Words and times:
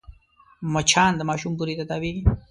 مچان 0.73 1.11
د 1.17 1.21
ماشوم 1.29 1.53
بوري 1.57 1.75
ته 1.79 1.85
تاوېږي 1.89 2.21